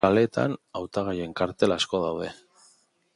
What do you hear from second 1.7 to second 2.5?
asko daude.